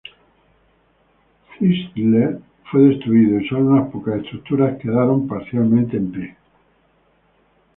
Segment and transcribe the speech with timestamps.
[1.59, 2.39] Thistle
[2.71, 6.37] fue destruido, y sólo unas pocas estructuras quedaron parcialmente en pie.